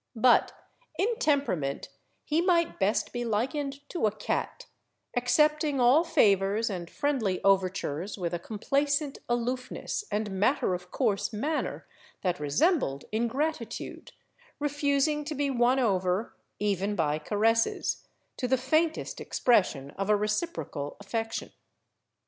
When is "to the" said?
18.37-18.57